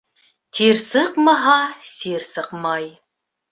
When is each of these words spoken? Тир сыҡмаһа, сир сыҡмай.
Тир 0.59 0.77
сыҡмаһа, 0.83 1.59
сир 1.93 2.27
сыҡмай. 2.33 2.91